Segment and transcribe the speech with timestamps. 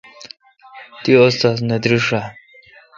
[1.01, 2.21] تی استا ذ نہ دریݭ آ؟